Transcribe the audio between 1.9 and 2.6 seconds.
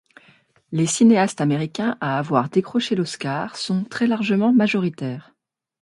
à avoir